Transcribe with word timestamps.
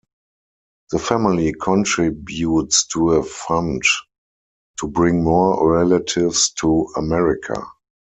The 0.89 0.97
family 0.97 1.53
contributes 1.61 2.87
to 2.87 3.11
a 3.11 3.23
fund 3.23 3.83
to 4.79 4.87
bring 4.87 5.23
more 5.23 5.73
relatives 5.75 6.49
to 6.53 6.89
America. 6.97 7.63